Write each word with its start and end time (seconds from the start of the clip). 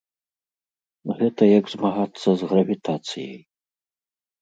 Гэта 1.19 1.43
як 1.59 1.65
змагацца 1.75 2.29
з 2.43 2.53
гравітацыяй. 2.55 3.41